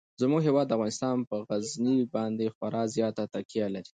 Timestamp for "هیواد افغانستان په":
0.47-1.35